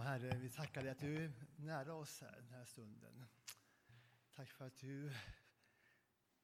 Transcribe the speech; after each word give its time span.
Herre, 0.00 0.38
vi 0.38 0.50
tackar 0.50 0.82
dig 0.82 0.90
att 0.90 0.98
du 0.98 1.24
är 1.24 1.32
nära 1.56 1.94
oss 1.94 2.20
här 2.20 2.36
den 2.36 2.50
här 2.50 2.64
stunden. 2.64 3.24
Tack 4.30 4.50
för 4.50 4.66
att 4.66 4.76
du 4.76 5.12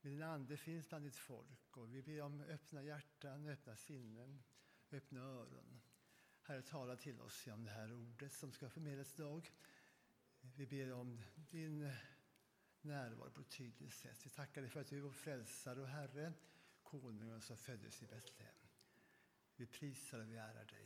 med 0.01 0.12
din 0.12 0.23
Ande 0.23 0.56
finns 0.56 0.88
bland 0.88 1.05
ditt 1.05 1.16
folk. 1.16 1.77
Och 1.77 1.95
vi 1.95 2.02
ber 2.02 2.20
om 2.20 2.41
öppna 2.41 2.82
hjärtan, 2.82 3.46
öppna 3.46 3.77
sinnen, 3.77 4.42
öppna 4.91 5.20
öron. 5.20 5.80
Herre, 6.42 6.62
tala 6.62 6.96
till 6.96 7.20
oss 7.20 7.46
om 7.46 7.65
det 7.65 7.70
här 7.70 7.92
ordet 7.92 8.32
som 8.32 8.52
ska 8.52 8.69
förmedlas 8.69 9.15
idag. 9.15 9.51
Vi 10.41 10.66
ber 10.66 10.93
om 10.93 11.23
din 11.34 11.93
närvaro 12.80 13.30
på 13.30 13.41
ett 13.41 13.51
tydligt 13.51 13.95
sätt. 13.95 14.27
Vi 14.27 14.30
tackar 14.30 14.60
dig 14.60 14.70
för 14.70 14.80
att 14.80 14.87
du 14.87 14.96
är 14.96 15.01
vår 15.01 15.12
frälsare 15.12 15.80
och 15.80 15.88
Herre, 15.88 16.32
konungen 16.82 17.41
som 17.41 17.57
föddes 17.57 18.02
i 18.02 18.07
Betlehem. 18.07 18.54
Vi 19.57 19.66
prisar 19.66 20.20
och 20.20 20.30
vi 20.30 20.37
ärar 20.37 20.65
dig. 20.65 20.85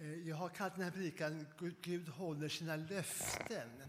Eh, 0.00 0.28
jag 0.28 0.36
har 0.36 0.48
kallat 0.48 0.74
den 0.74 0.84
här 0.84 0.90
predikan 0.90 1.46
Gud 1.82 2.08
håller 2.08 2.48
sina 2.48 2.76
löften. 2.76 3.82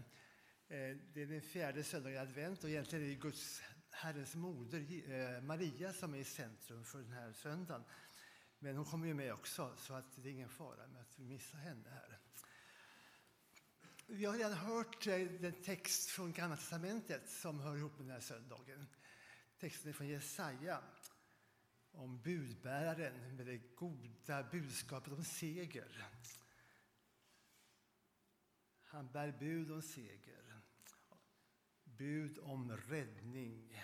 Eh, 0.68 0.96
det 1.12 1.22
är 1.22 1.26
den 1.26 1.40
fjärde 1.40 1.84
söndagen 1.84 2.16
i 2.16 2.18
advent 2.18 2.64
och 2.64 2.70
egentligen 2.70 3.04
är 3.04 3.08
det 3.08 3.14
Guds, 3.14 3.62
Herrens 3.90 4.34
moder 4.34 5.10
eh, 5.12 5.42
Maria 5.42 5.92
som 5.92 6.14
är 6.14 6.18
i 6.18 6.24
centrum 6.24 6.84
för 6.84 6.98
den 6.98 7.12
här 7.12 7.32
söndagen. 7.32 7.84
Men 8.58 8.76
hon 8.76 8.84
kommer 8.84 9.06
ju 9.06 9.14
med 9.14 9.32
också, 9.32 9.74
så 9.76 9.94
att 9.94 10.04
det 10.16 10.28
är 10.28 10.32
ingen 10.32 10.48
fara 10.48 10.86
med 10.86 11.00
att 11.00 11.18
vi 11.18 11.24
missar 11.24 11.58
henne 11.58 11.90
här. 11.90 12.18
Vi 14.06 14.24
har 14.24 14.34
redan 14.34 14.52
hört 14.52 15.04
den 15.40 15.62
text 15.62 16.10
från 16.10 16.32
Gamla 16.32 16.56
testamentet 16.56 17.30
som 17.30 17.60
hör 17.60 17.76
ihop 17.76 17.98
med 17.98 18.06
den 18.06 18.12
här 18.12 18.20
söndagen. 18.20 18.86
Texten 19.60 19.88
är 19.88 19.92
från 19.92 20.08
Jesaja 20.08 20.82
om 21.92 22.22
budbäraren 22.22 23.36
med 23.36 23.46
det 23.46 23.76
goda 23.76 24.42
budskapet 24.50 25.12
om 25.12 25.24
seger. 25.24 26.08
Han 28.82 29.12
bär 29.12 29.32
bud 29.38 29.70
om 29.70 29.82
seger, 29.82 30.60
bud 31.84 32.38
om 32.38 32.76
räddning 32.76 33.82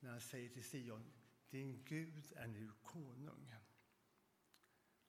när 0.00 0.10
han 0.10 0.20
säger 0.20 0.48
till 0.48 0.64
Sion, 0.64 1.12
din 1.50 1.84
Gud 1.84 2.32
är 2.36 2.46
nu 2.46 2.70
konung. 2.82 3.54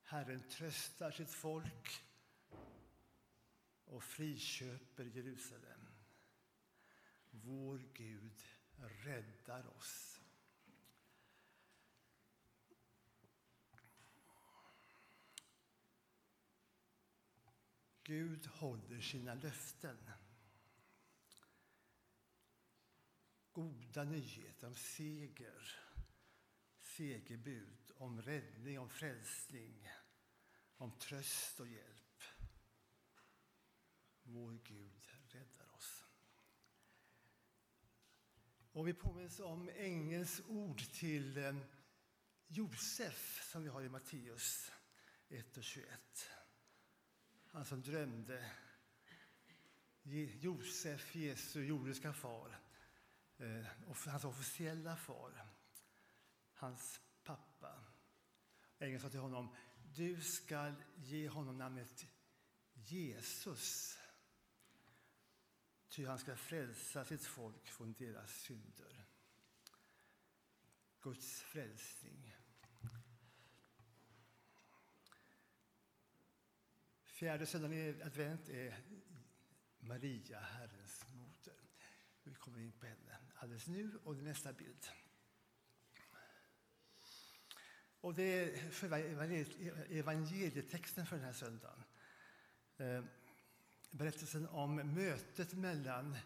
Herren 0.02 0.49
tröstar 0.49 1.11
sitt 1.11 1.31
folk 1.31 2.03
och 3.85 4.03
friköper 4.03 5.05
Jerusalem. 5.05 5.87
Vår 7.30 7.77
Gud 7.93 8.43
räddar 8.77 9.77
oss. 9.77 10.14
Gud 18.05 18.45
håller 18.45 19.02
sina 19.02 19.33
löften. 19.33 20.11
Goda 23.52 24.04
nyheter 24.04 24.67
om 24.67 24.76
seger, 24.76 25.80
segerbud, 26.80 27.92
om 27.95 28.21
räddning, 28.21 28.80
om 28.80 28.89
frälsning, 28.89 29.89
om 30.77 30.92
tröst 30.92 31.60
och 31.60 31.67
hjälp. 31.67 32.23
Vår 34.23 34.60
Gud 34.64 35.08
räddar 35.27 35.73
oss. 35.76 36.05
Och 38.71 38.88
vi 38.88 38.94
påminns 38.94 39.39
om 39.39 39.70
ängelns 39.76 40.42
ord 40.48 40.80
till 40.94 41.38
eh, 41.38 41.55
Josef 42.48 43.49
som 43.52 43.64
vi 43.64 43.70
har 43.70 43.83
i 43.83 43.89
Matteus 43.89 44.71
1 45.30 45.58
och 45.58 45.64
21 45.64 46.30
han 47.55 47.66
som 47.66 47.82
drömde, 47.82 48.52
Josef, 50.42 51.16
Jesu 51.16 51.64
jordiska 51.64 52.14
far, 52.14 52.60
eh, 53.38 53.66
hans 54.08 54.26
officiella 54.26 54.95
far, 54.95 55.48
hans 56.54 57.02
pappa. 57.23 57.83
Ängeln 58.80 59.02
sa 59.02 59.10
till 59.10 59.20
honom, 59.20 59.55
du 59.95 60.21
ska 60.21 60.73
ge 60.95 61.30
honom 61.30 61.58
namnet 61.58 62.05
Jesus, 62.73 63.98
ty 65.89 66.05
han 66.05 66.20
ska 66.20 66.36
frälsa 66.36 67.05
sitt 67.05 67.26
folk 67.26 67.67
från 67.67 67.94
deras 67.94 68.32
synder. 68.32 69.05
Guds 71.02 71.42
frälsning. 71.42 72.34
Fjärde 77.15 77.45
söndagen 77.45 77.77
i 77.77 78.02
advent 78.02 78.49
är 78.49 78.80
Maria, 79.80 80.39
Herrens 80.39 81.05
moder. 81.14 81.55
Vi 82.23 82.33
kommer 82.33 82.59
in 82.59 82.71
på 82.71 82.86
henne 82.86 83.17
alldeles 83.36 83.67
nu 83.67 83.99
och 84.03 84.15
nästa 84.15 84.53
bild. 84.53 84.87
Och 88.02 88.14
det 88.14 88.23
är 88.23 88.71
själva 88.71 88.99
evangelietexten 89.89 91.05
för 91.05 91.15
den 91.15 91.26
här 91.26 91.33
söndagen. 91.33 91.83
Eh, 92.77 93.03
berättelsen 93.92 94.47
om 94.47 94.76
mötet 94.76 95.53
mellan 95.53 96.17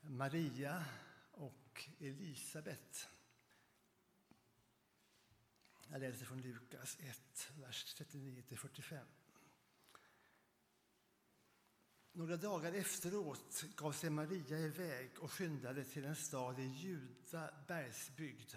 Maria 0.00 0.84
och 1.30 1.88
Elisabet. 1.98 3.08
Jag 5.88 6.00
läser 6.00 6.26
från 6.26 6.42
Lukas 6.42 6.98
1, 7.00 7.50
vers 7.56 7.96
39-45. 7.98 9.04
Några 12.18 12.36
dagar 12.36 12.72
efteråt 12.72 13.64
gav 13.76 13.92
sig 13.92 14.10
Maria 14.10 14.58
iväg 14.58 15.10
och 15.18 15.32
skyndade 15.32 15.84
till 15.84 16.04
en 16.04 16.16
stad 16.16 16.58
i 16.58 16.62
Juda 16.62 17.50
bergsbygd. 17.66 18.54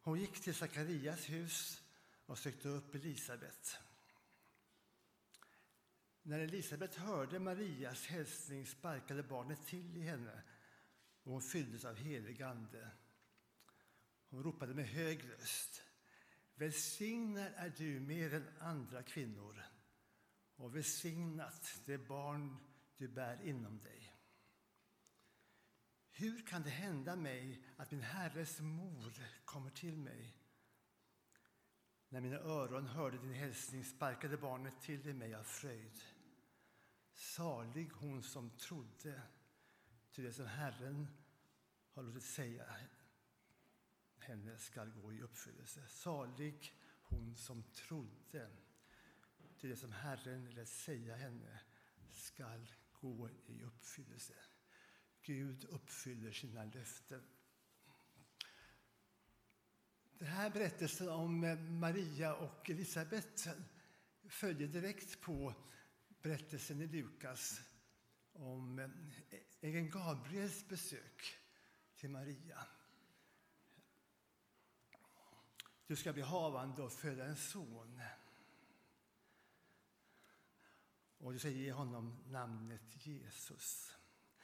Hon 0.00 0.20
gick 0.20 0.40
till 0.40 0.54
Sakarias 0.54 1.30
hus 1.30 1.82
och 2.26 2.38
sökte 2.38 2.68
upp 2.68 2.94
Elisabet. 2.94 3.78
När 6.22 6.40
Elisabet 6.40 6.94
hörde 6.94 7.38
Marias 7.38 8.06
hälsning 8.06 8.66
sparkade 8.66 9.22
barnet 9.22 9.66
till 9.66 9.96
i 9.96 10.00
henne 10.00 10.42
och 11.22 11.32
hon 11.32 11.42
fylldes 11.42 11.84
av 11.84 11.94
helig 11.94 12.42
ande. 12.42 12.90
Hon 14.28 14.42
ropade 14.42 14.74
med 14.74 14.88
hög 14.88 15.30
röst. 15.30 15.82
Välsignad 16.54 17.52
är 17.56 17.72
du 17.76 18.00
mer 18.00 18.34
än 18.34 18.48
andra 18.58 19.02
kvinnor 19.02 19.75
och 20.56 20.76
välsignat 20.76 21.80
det 21.84 21.98
barn 21.98 22.56
du 22.96 23.08
bär 23.08 23.42
inom 23.42 23.78
dig. 23.78 24.12
Hur 26.10 26.46
kan 26.46 26.62
det 26.62 26.70
hända 26.70 27.16
mig 27.16 27.64
att 27.76 27.90
min 27.90 28.02
Herres 28.02 28.60
mor 28.60 29.12
kommer 29.44 29.70
till 29.70 29.96
mig? 29.96 30.36
När 32.08 32.20
mina 32.20 32.36
öron 32.36 32.86
hörde 32.86 33.18
din 33.18 33.34
hälsning 33.34 33.84
sparkade 33.84 34.36
barnet 34.36 34.80
till 34.80 35.06
i 35.08 35.12
mig 35.12 35.34
av 35.34 35.42
fröjd. 35.42 36.00
Salig 37.14 37.90
hon 37.92 38.22
som 38.22 38.50
trodde, 38.50 39.22
till 40.10 40.24
det 40.24 40.32
som 40.32 40.46
Herren 40.46 41.06
har 41.90 42.02
låtit 42.02 42.22
säga 42.22 42.76
henne 44.26 44.58
skall 44.58 44.90
gå 44.90 45.12
i 45.12 45.22
uppfyllelse. 45.22 45.86
Salig 45.88 46.74
hon 47.02 47.36
som 47.36 47.62
trodde 47.62 48.50
till 49.60 49.70
det 49.70 49.76
som 49.76 49.92
Herren 49.92 50.50
lät 50.50 50.68
säga 50.68 51.16
henne 51.16 51.60
skall 52.12 52.72
gå 53.00 53.30
i 53.46 53.62
uppfyllelse. 53.62 54.34
Gud 55.22 55.64
uppfyller 55.64 56.32
sina 56.32 56.64
löften. 56.64 57.22
Den 60.18 60.28
här 60.28 60.50
berättelsen 60.50 61.08
om 61.08 61.40
Maria 61.80 62.34
och 62.34 62.70
Elisabet 62.70 63.48
följer 64.28 64.68
direkt 64.68 65.20
på 65.20 65.54
berättelsen 66.22 66.80
i 66.80 66.86
Lukas 66.86 67.60
om 68.32 68.92
ängeln 69.60 69.90
Gabriels 69.90 70.68
besök 70.68 71.38
till 71.96 72.10
Maria. 72.10 72.66
Du 75.86 75.96
ska 75.96 76.12
bli 76.12 76.22
havande 76.22 76.82
och 76.82 76.92
föda 76.92 77.24
en 77.24 77.36
son. 77.36 78.02
Och 81.26 81.32
du 81.32 81.38
ska 81.38 81.48
ge 81.48 81.72
honom 81.72 82.22
namnet 82.26 83.06
Jesus. 83.06 83.96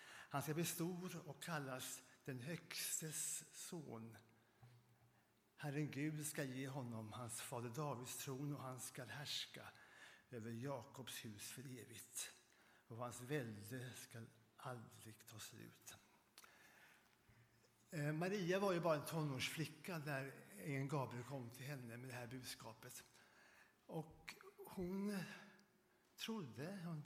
Han 0.04 0.42
ska 0.42 0.54
bli 0.54 0.64
stor 0.64 1.28
och 1.28 1.42
kallas 1.42 2.02
den 2.24 2.40
Högstes 2.40 3.44
son. 3.52 4.16
Herren 5.56 5.90
Gud 5.90 6.26
ska 6.26 6.44
ge 6.44 6.68
honom 6.68 7.12
hans 7.12 7.40
fader 7.40 7.68
Davids 7.68 8.24
tron 8.24 8.56
och 8.56 8.62
han 8.62 8.80
ska 8.80 9.04
härska 9.04 9.68
över 10.30 10.50
Jakobs 10.50 11.24
hus 11.24 11.50
för 11.50 11.62
evigt. 11.62 12.30
Och 12.86 12.96
hans 12.96 13.20
välde 13.20 13.92
ska 13.94 14.18
aldrig 14.56 15.26
ta 15.26 15.38
slut. 15.38 15.94
Eh, 17.90 18.12
Maria 18.12 18.58
var 18.58 18.72
ju 18.72 18.80
bara 18.80 18.96
en 18.96 19.06
tonårsflicka 19.06 19.98
när 19.98 20.34
ängeln 20.58 20.88
Gabriel 20.88 21.24
kom 21.24 21.50
till 21.50 21.66
henne 21.66 21.96
med 21.96 22.08
det 22.08 22.14
här 22.14 22.26
budskapet. 22.26 23.04
Och 23.86 24.34
hon 24.66 25.18
trodde. 26.24 26.78
Hon 26.84 27.02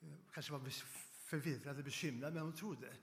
eh, 0.00 0.18
kanske 0.32 0.52
var 0.52 0.70
förvirrad 1.24 1.78
och 1.78 1.84
bekymrad, 1.84 2.34
men 2.34 2.42
hon 2.42 2.54
trodde. 2.54 2.96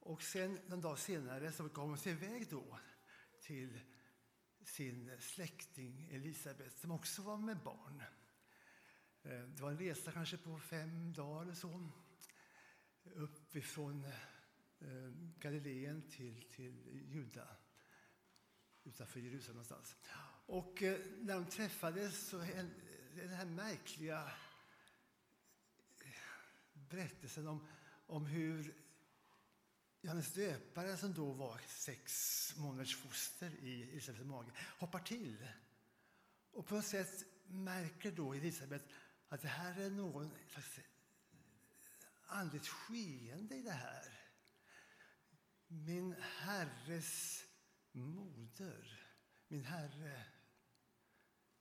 Och 0.00 0.22
sen 0.22 0.58
någon 0.66 0.80
dag 0.80 0.98
senare 0.98 1.52
så 1.52 1.68
gav 1.68 1.88
hon 1.88 1.98
sig 1.98 2.12
iväg 2.12 2.50
då 2.50 2.78
till 3.40 3.80
sin 4.64 5.20
släkting 5.20 6.08
Elisabet 6.10 6.78
som 6.78 6.90
också 6.90 7.22
var 7.22 7.36
med 7.36 7.58
barn. 7.58 8.02
Eh, 9.22 9.40
det 9.40 9.62
var 9.62 9.70
en 9.70 9.78
resa 9.78 10.12
kanske 10.12 10.36
på 10.36 10.58
fem 10.58 11.12
dagar 11.12 11.42
eller 11.42 11.54
så 11.54 11.90
uppifrån 13.02 14.04
eh, 14.78 15.10
Galileen 15.38 16.02
till, 16.10 16.44
till 16.50 17.04
Juda, 17.08 17.48
utanför 18.84 19.20
Jerusalem 19.20 19.54
någonstans. 19.54 19.96
Och 20.46 20.82
när 21.20 21.34
de 21.34 21.46
träffades 21.46 22.28
så 22.28 22.40
den 23.22 23.36
här 23.36 23.44
märkliga 23.44 24.32
eh, 26.04 26.10
berättelsen 26.72 27.46
om, 27.46 27.66
om 28.06 28.26
hur 28.26 28.74
Johannes 30.00 30.32
döparen, 30.32 30.98
som 30.98 31.14
då 31.14 31.32
var 31.32 31.60
sex 31.66 32.52
månaders 32.56 32.96
foster 32.96 33.50
i 33.50 33.82
Elisabets 33.82 34.24
mage, 34.24 34.50
hoppar 34.78 35.00
till. 35.00 35.48
Och 36.50 36.66
på 36.66 36.74
något 36.74 36.86
sätt 36.86 37.24
märker 37.46 38.12
då 38.12 38.34
Elisabet 38.34 38.82
att 39.28 39.42
det 39.42 39.48
här 39.48 39.80
är 39.80 39.90
någon 39.90 40.30
slags 40.48 40.80
andligt 42.26 42.68
skeende 42.68 43.56
i 43.56 43.62
det 43.62 43.70
här. 43.70 44.20
Min 45.66 46.14
Herres 46.20 47.44
moder, 47.92 49.00
min 49.48 49.64
Herre 49.64 50.24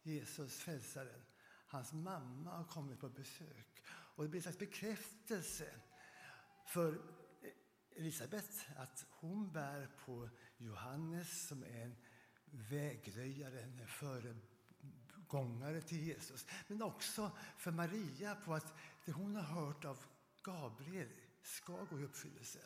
Jesus, 0.02 0.58
frälsaren, 0.58 1.26
hans 1.68 1.94
mamma 1.94 2.52
har 2.52 2.64
kommit 2.64 3.00
på 3.00 3.10
besök. 3.10 3.84
Och 3.88 4.24
det 4.24 4.30
blir 4.30 4.40
en 4.40 4.44
slags 4.44 4.60
bekräftelse 4.60 5.70
för 6.66 7.02
Elisabet 7.96 8.68
att 8.76 9.06
hon 9.10 9.52
bär 9.52 9.90
på 10.06 10.30
Johannes 10.58 11.48
som 11.48 11.64
är 11.64 11.84
en 11.84 11.96
vägröjare, 12.52 13.62
en 13.62 13.88
föregångare 13.88 15.82
till 15.82 16.04
Jesus. 16.04 16.46
Men 16.68 16.82
också 16.82 17.32
för 17.58 17.72
Maria 17.72 18.36
på 18.36 18.54
att 18.54 18.74
det 19.06 19.12
hon 19.12 19.36
har 19.36 19.44
hört 19.44 19.86
av 19.86 20.06
Gabriel 20.44 21.10
ska 21.42 21.84
gå 21.84 22.00
i 22.00 22.04
uppfyllelse. 22.04 22.60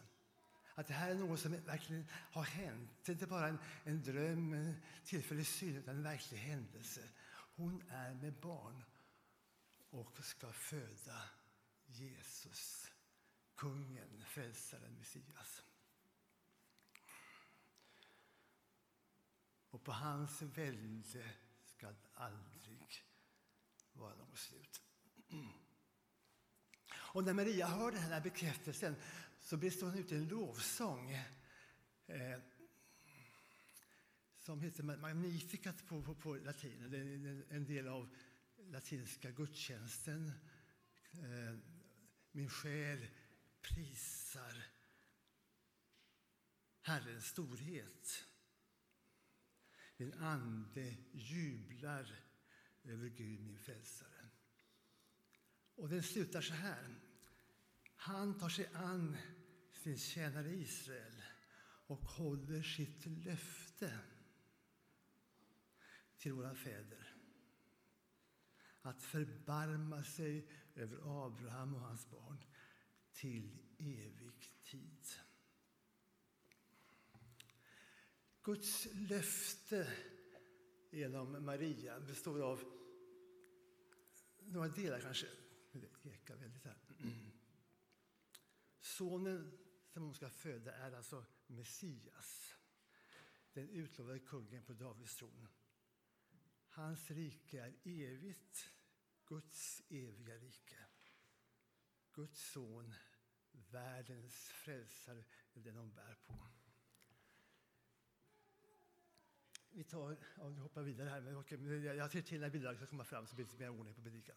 Att 0.75 0.87
det 0.87 0.93
här 0.93 1.09
är 1.09 1.15
något 1.15 1.39
som 1.39 1.51
verkligen 1.51 2.07
har 2.11 2.43
hänt. 2.43 2.89
Det 3.05 3.11
är 3.11 3.13
inte 3.13 3.27
bara 3.27 3.47
en, 3.47 3.59
en 3.83 4.03
dröm, 4.03 4.53
en 4.53 4.75
tillfällig 5.05 5.47
syn, 5.47 5.77
utan 5.77 5.95
en 5.95 6.03
verklig 6.03 6.37
händelse. 6.37 7.01
Hon 7.55 7.83
är 7.89 8.13
med 8.13 8.33
barn 8.33 8.83
och 9.89 10.25
ska 10.25 10.53
föda 10.53 11.23
Jesus, 11.85 12.91
kungen, 13.55 14.25
frälsaren, 14.25 14.93
Messias. 14.93 15.63
Och 19.69 19.83
på 19.83 19.91
hans 19.91 20.41
välde 20.41 21.33
ska 21.63 21.93
aldrig 22.13 23.05
vara 23.93 24.15
något 24.15 24.39
slut. 24.39 24.81
Och 26.93 27.23
när 27.23 27.33
Maria 27.33 27.67
hör 27.67 27.91
den 27.91 28.01
här 28.01 28.21
bekräftelsen 28.21 28.95
så 29.39 29.57
brister 29.57 29.85
hon 29.85 29.99
ut 29.99 30.11
i 30.11 30.15
en 30.15 30.27
lovsång 30.27 31.11
eh, 32.07 32.39
som 34.41 34.61
heter 34.61 34.83
Magnificat 34.83 35.85
på, 35.85 36.01
på, 36.01 36.15
på 36.15 36.35
latin. 36.35 36.91
Det 36.91 36.97
är 36.97 37.45
en 37.49 37.65
del 37.65 37.87
av 37.87 38.15
latinska 38.57 39.31
gudstjänsten. 39.31 40.31
Eh, 41.13 41.57
min 42.31 42.49
själ 42.49 43.07
prisar 43.61 44.63
Herrens 46.81 47.25
storhet. 47.25 48.25
Min 49.97 50.13
ande 50.13 50.95
jublar 51.11 52.19
över 52.83 53.09
Gud, 53.09 53.41
min 53.41 53.59
frälsare. 53.59 54.29
Och 55.75 55.89
den 55.89 56.03
slutar 56.03 56.41
så 56.41 56.53
här. 56.53 56.95
Han 57.95 58.37
tar 58.39 58.49
sig 58.49 58.69
an 58.73 59.17
sin 59.71 59.97
tjänare 59.97 60.49
Israel 60.55 61.23
och 61.87 61.99
håller 61.99 62.63
sitt 62.63 63.05
löfte 63.05 63.99
till 66.21 66.33
våra 66.33 66.55
fäder 66.55 67.15
att 68.81 69.03
förbarma 69.03 70.03
sig 70.03 70.47
över 70.75 71.25
Abraham 71.25 71.75
och 71.75 71.81
hans 71.81 72.09
barn 72.09 72.43
till 73.11 73.57
evig 73.77 74.51
tid. 74.63 75.07
Guds 78.43 78.87
löfte 78.93 79.93
genom 80.91 81.45
Maria 81.45 81.99
består 81.99 82.41
av 82.41 82.63
några 84.39 84.67
delar 84.67 84.99
kanske. 84.99 85.27
Det 85.71 86.09
ekar 86.09 86.35
väldigt 86.35 86.63
här. 86.63 86.77
Sonen 88.79 89.57
som 89.87 90.03
hon 90.03 90.13
ska 90.13 90.29
föda 90.29 90.73
är 90.73 90.91
alltså 90.91 91.25
Messias, 91.47 92.55
den 93.53 93.69
utlovade 93.69 94.19
kungen 94.19 94.63
på 94.63 94.73
Davids 94.73 95.15
tron. 95.15 95.47
Hans 96.73 97.11
rike 97.11 97.59
är 97.59 97.73
evigt, 97.83 98.69
Guds 99.25 99.81
eviga 99.89 100.35
rike. 100.35 100.77
Guds 102.13 102.51
son, 102.51 102.93
världens 103.51 104.35
frälsare, 104.35 105.23
är 105.53 105.59
den 105.59 105.75
de 105.75 105.91
bär 105.93 106.17
på. 106.25 106.47
Vi 109.69 109.83
tar, 109.83 110.17
ja, 110.37 110.49
nu 110.49 110.61
hoppar 110.61 110.83
vidare 110.83 111.09
här, 111.09 111.21
men 111.21 111.83
jag 111.83 112.11
ser 112.11 112.21
till 112.21 112.39
när 112.39 112.49
bilderna 112.49 112.75
ska 112.75 112.87
komma 112.87 113.03
fram 113.03 113.27
så 113.27 113.35
blir 113.35 113.45
det 113.45 113.51
lite 113.51 113.63
mer 113.63 113.79
ordning 113.79 113.93
på 113.93 114.01
predikan. 114.01 114.35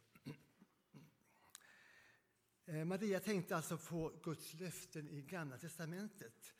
Eh, 2.66 2.84
Maria 2.84 3.20
tänkte 3.20 3.56
alltså 3.56 3.78
på 3.78 4.20
Guds 4.22 4.54
löften 4.54 5.08
i 5.08 5.22
Gamla 5.22 5.58
testamentet 5.58 6.54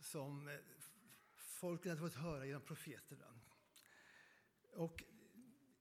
som 0.00 0.48
eh, 0.48 0.58
folket 1.34 1.88
hade 1.88 2.00
fått 2.00 2.22
höra 2.22 2.46
genom 2.46 2.62
profeterna. 2.62 3.39
Och 4.72 5.04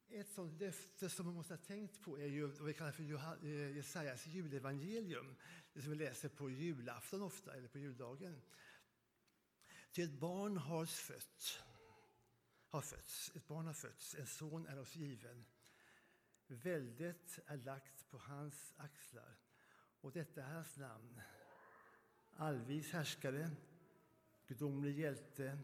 ett 0.10 0.30
sådant 0.30 0.62
löfte 0.62 1.10
som 1.10 1.26
man 1.26 1.36
måste 1.36 1.54
ha 1.54 1.62
tänkt 1.62 2.02
på 2.02 2.20
är 2.20 2.26
ju 2.26 2.46
vad 2.46 2.68
vi 2.68 2.74
kallar 2.74 2.92
för 2.92 3.46
eh, 3.46 3.76
Jesajas 3.76 4.28
julevangelium. 4.28 5.36
Det 5.74 5.82
som 5.82 5.92
vi 5.92 5.98
läser 5.98 6.30
på 6.30 6.50
julafton 6.50 7.22
ofta, 7.22 7.56
eller 7.56 7.68
på 7.68 7.80
juldagen. 7.80 8.42
Till 9.92 10.04
ett 10.04 10.20
barn 10.20 10.58
har 10.58 10.86
fötts, 10.86 11.60
har 12.68 12.82
fötts, 12.82 13.32
ett 13.36 13.48
barn 13.48 13.66
har 13.66 13.74
fötts, 13.74 14.16
en 14.16 14.28
son 14.28 14.68
är 14.68 14.80
oss 14.80 14.96
given. 14.96 15.46
Väldet 16.48 17.40
är 17.46 17.58
lagt 17.58 18.10
på 18.10 18.18
hans 18.18 18.74
axlar 18.78 19.38
och 20.02 20.12
detta 20.12 20.44
är 20.44 20.54
hans 20.54 20.78
namn. 20.78 21.22
Allvis 22.32 22.92
härskare, 22.92 23.50
gudomlig 24.48 25.00
hjälte, 25.00 25.60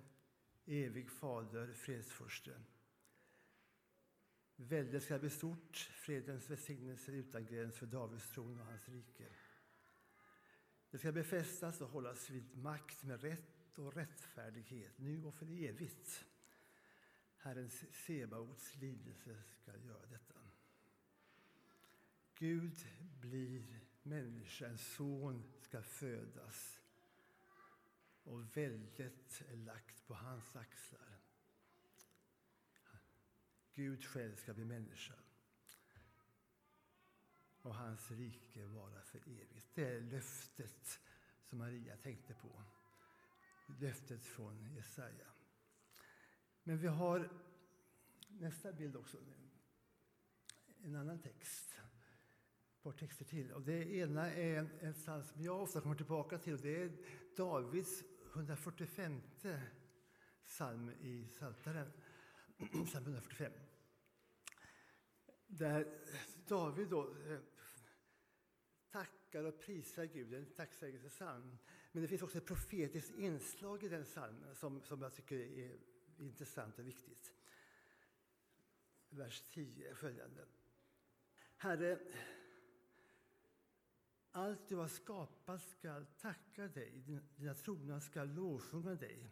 evig 0.65 1.12
fader, 1.12 1.74
fredsfurste. 1.74 2.62
Väldet 4.55 5.03
ska 5.03 5.19
bli 5.19 5.29
stort, 5.29 5.77
fredens 5.77 6.50
välsignelse 6.50 7.12
utan 7.12 7.45
gräns 7.45 7.75
för 7.75 7.85
Davids 7.85 8.29
tron 8.29 8.59
och 8.59 8.65
hans 8.65 8.89
rike. 8.89 9.27
Det 10.91 10.97
ska 10.97 11.12
befästas 11.12 11.81
och 11.81 11.89
hållas 11.89 12.29
vid 12.29 12.57
makt 12.57 13.03
med 13.03 13.21
rätt 13.21 13.77
och 13.77 13.95
rättfärdighet, 13.95 14.97
nu 14.97 15.25
och 15.25 15.35
för 15.35 15.45
evigt. 15.45 16.25
Herrens 17.38 17.83
Sebaots 18.05 18.75
lidelse 18.75 19.43
ska 19.62 19.77
göra 19.77 20.05
detta. 20.05 20.35
Gud 22.35 22.88
blir 23.21 23.79
människa, 24.03 24.67
en 24.67 24.77
son 24.77 25.43
ska 25.62 25.81
födas 25.81 26.79
och 28.24 28.57
väldet 28.57 29.43
är 29.51 29.55
lagt 29.55 30.07
på 30.07 30.13
hans 30.13 30.55
axlar. 30.55 31.14
Gud 33.75 34.05
själv 34.05 34.36
ska 34.36 34.53
bli 34.53 34.65
människa 34.65 35.13
och 37.62 37.75
hans 37.75 38.12
rike 38.12 38.65
vara 38.65 39.01
för 39.01 39.17
evigt. 39.17 39.67
Det 39.74 39.84
är 39.84 40.01
löftet 40.01 41.00
som 41.44 41.58
Maria 41.58 41.98
tänkte 41.98 42.34
på. 42.34 42.63
Löftet 43.79 44.25
från 44.25 44.75
Jesaja. 44.75 45.27
Men 46.63 46.77
vi 46.77 46.88
har 46.88 47.29
nästa 48.27 48.74
bild 48.74 48.96
också. 48.96 49.17
En 50.84 50.96
annan 50.96 51.20
text 51.20 51.75
Ett 52.75 52.84
par 52.84 52.91
texter 52.91 53.25
till. 53.25 53.51
Och 53.51 53.62
det 53.62 53.94
ena 53.94 54.32
är 54.32 54.70
en 54.79 54.94
psalm 54.94 55.24
som 55.24 55.44
jag 55.44 55.62
ofta 55.62 55.82
kommer 55.82 55.96
tillbaka 55.96 56.38
till. 56.38 56.53
Och 56.53 56.62
det 56.62 56.84
är 56.84 56.91
Davids 57.38 58.03
145 58.34 59.22
psalm 60.46 60.89
i 60.89 61.27
Psaltaren, 61.27 61.91
psalm 62.85 63.05
145. 63.05 63.51
Där 65.47 66.01
David 66.47 66.88
då 66.89 67.01
eh, 67.01 67.39
tackar 68.91 69.43
och 69.43 69.59
prisar 69.59 70.05
Gud, 70.05 70.33
en 70.33 70.45
tacksägelsesalm. 70.45 71.57
Men 71.91 72.01
det 72.01 72.07
finns 72.07 72.21
också 72.21 72.38
ett 72.38 72.45
profetiskt 72.45 73.15
inslag 73.15 73.83
i 73.83 73.89
den 73.89 74.03
psalmen 74.03 74.55
som, 74.55 74.81
som 74.81 75.01
jag 75.01 75.13
tycker 75.13 75.35
är 75.35 75.77
intressant 76.17 76.79
och 76.79 76.88
viktigt. 76.88 77.33
Vers 79.09 79.41
10 79.41 79.95
följande. 79.95 80.45
Herre, 81.57 82.00
allt 84.31 84.67
du 84.67 84.75
har 84.75 84.88
skapat 84.88 85.62
skall 85.62 86.05
tacka 86.05 86.67
dig, 86.67 87.03
dina 87.35 87.53
trogna 87.53 88.01
skall 88.01 88.33
lovsjunga 88.33 88.95
dig. 88.95 89.31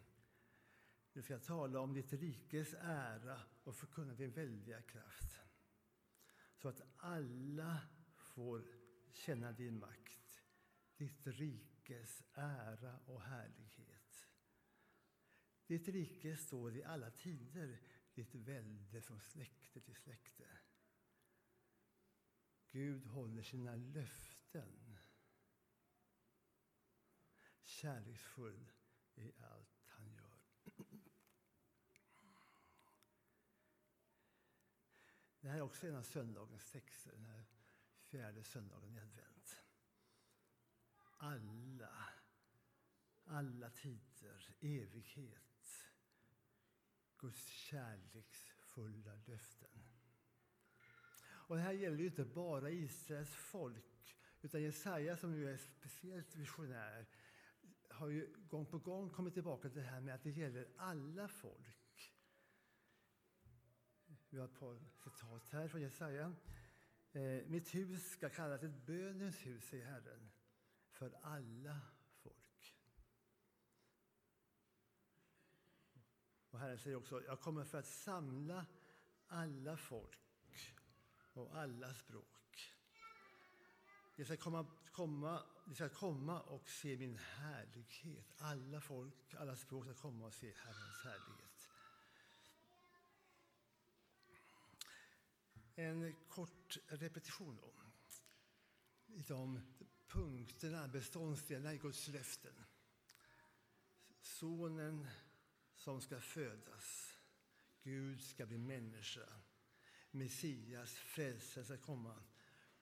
Du 1.14 1.22
ska 1.22 1.38
tala 1.38 1.80
om 1.80 1.94
ditt 1.94 2.12
rikes 2.12 2.74
ära 2.74 3.40
och 3.64 3.76
förkunna 3.76 4.14
din 4.14 4.30
väldiga 4.30 4.82
kraft 4.82 5.40
så 6.54 6.68
att 6.68 6.82
alla 6.96 7.80
får 8.16 8.64
känna 9.12 9.52
din 9.52 9.78
makt, 9.78 10.42
ditt 10.96 11.26
rikes 11.26 12.22
ära 12.32 12.98
och 13.06 13.22
härlighet. 13.22 14.28
Ditt 15.66 15.88
rike 15.88 16.36
står 16.36 16.76
i 16.76 16.84
alla 16.84 17.10
tider, 17.10 17.80
ditt 18.14 18.34
välde 18.34 19.02
från 19.02 19.20
släkte 19.20 19.80
till 19.80 19.96
släkte. 19.96 20.58
Gud 22.70 23.06
håller 23.06 23.42
sina 23.42 23.76
löften. 23.76 24.98
Kärleksfull 27.62 28.70
i 29.14 29.32
allt 29.38 29.88
han 29.88 30.12
gör. 30.12 30.34
Det 35.44 35.50
här 35.50 35.58
är 35.58 35.62
också 35.62 35.86
en 35.86 35.96
av 35.96 36.02
söndagens 36.02 36.70
texter, 36.70 37.12
den 37.12 37.24
här 37.24 37.44
fjärde 38.04 38.44
söndagen 38.44 38.94
i 38.94 39.00
advent. 39.00 39.56
Alla, 41.16 42.08
alla 43.24 43.70
tider, 43.70 44.56
evighet. 44.60 45.88
Guds 47.18 47.46
kärleksfulla 47.46 49.14
löften. 49.26 49.84
Och 51.24 51.56
det 51.56 51.62
här 51.62 51.72
gäller 51.72 51.98
ju 51.98 52.06
inte 52.06 52.24
bara 52.24 52.70
Israels 52.70 53.34
folk, 53.34 54.16
utan 54.42 54.62
Jesaja 54.62 55.16
som 55.16 55.34
ju 55.34 55.50
är 55.50 55.56
speciellt 55.56 56.36
visionär 56.36 57.06
har 57.88 58.08
ju 58.08 58.34
gång 58.48 58.66
på 58.66 58.78
gång 58.78 59.10
kommit 59.10 59.34
tillbaka 59.34 59.68
till 59.68 59.82
det 59.82 59.88
här 59.88 60.00
med 60.00 60.14
att 60.14 60.22
det 60.22 60.30
gäller 60.30 60.68
alla 60.76 61.28
folk. 61.28 61.83
Vi 64.34 64.40
har 64.40 64.46
ett 64.46 64.58
par 64.58 64.78
citat 65.04 65.48
här 65.50 65.68
från 65.68 65.80
Jesaja. 65.80 66.32
Eh, 67.12 67.46
Mitt 67.46 67.74
hus 67.74 68.10
ska 68.10 68.28
kallas 68.28 68.62
ett 68.62 68.86
bönens 68.86 69.46
hus, 69.46 69.64
säger 69.64 69.84
Herren, 69.84 70.30
för 70.90 71.18
alla 71.22 71.80
folk. 72.22 72.76
Och 76.50 76.58
Herren 76.58 76.78
säger 76.78 76.96
också, 76.96 77.24
jag 77.24 77.40
kommer 77.40 77.64
för 77.64 77.78
att 77.78 77.86
samla 77.86 78.66
alla 79.26 79.76
folk 79.76 80.74
och 81.32 81.56
alla 81.56 81.94
språk. 81.94 82.74
De 84.16 84.24
ska 84.24 84.36
komma, 84.36 84.66
komma, 84.92 85.42
de 85.66 85.74
ska 85.74 85.88
komma 85.88 86.40
och 86.40 86.68
se 86.68 86.96
min 86.96 87.16
härlighet. 87.16 88.32
Alla 88.38 88.80
folk, 88.80 89.34
alla 89.34 89.56
språk 89.56 89.84
ska 89.84 89.94
komma 89.94 90.26
och 90.26 90.34
se 90.34 90.52
Herrens 90.56 91.04
härlighet. 91.04 91.43
En 95.76 96.14
kort 96.28 96.78
repetition 96.88 97.58
då. 97.60 97.74
I 99.14 99.22
de 99.22 99.60
punkterna, 100.08 100.88
beståndsdelarna 100.88 101.74
i 101.74 101.78
Guds 101.78 102.08
löften. 102.08 102.64
Sonen 104.20 105.06
som 105.74 106.00
ska 106.00 106.20
födas. 106.20 107.16
Gud 107.82 108.20
ska 108.20 108.46
bli 108.46 108.58
människa. 108.58 109.40
Messias, 110.10 110.94
frälsare, 110.94 111.64
ska 111.64 111.78
komma. 111.78 112.22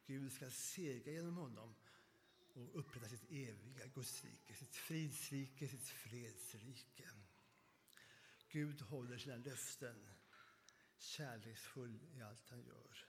Gud 0.07 0.33
ska 0.33 0.51
segra 0.51 1.13
genom 1.13 1.37
honom 1.37 1.75
och 2.55 2.79
upprätta 2.79 3.09
sitt 3.09 3.31
eviga 3.31 3.87
Gudsrike, 3.87 4.55
sitt 4.55 4.77
fridsrike, 4.77 5.69
sitt 5.69 5.89
fredsrike. 5.89 7.11
Gud 8.49 8.81
håller 8.81 9.19
sina 9.19 9.37
löften 9.37 10.09
kärleksfull 11.03 12.01
i 12.15 12.23
allt 12.23 12.51
han 12.51 12.63
gör. 12.65 13.07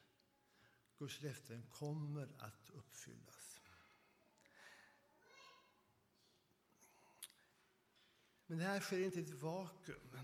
Guds 0.98 1.22
löften 1.22 1.64
kommer 1.72 2.30
att 2.38 2.70
uppfyllas. 2.70 3.62
Men 8.46 8.58
det 8.58 8.64
här 8.64 8.80
sker 8.80 9.00
inte 9.00 9.20
i 9.20 9.24
ett 9.24 9.42
vakuum. 9.42 10.20